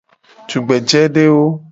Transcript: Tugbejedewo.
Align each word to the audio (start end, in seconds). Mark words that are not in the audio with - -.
Tugbejedewo. 0.47 1.45